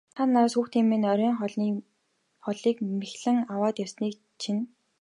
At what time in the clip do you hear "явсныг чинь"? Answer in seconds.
3.85-4.63